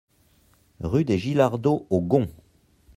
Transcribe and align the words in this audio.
Rue 0.79 1.05
des 1.05 1.19
Gillardeaux 1.19 1.85
aux 1.91 2.01
Gonds 2.01 2.27